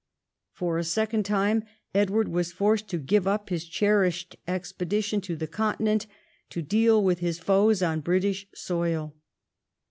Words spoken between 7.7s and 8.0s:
on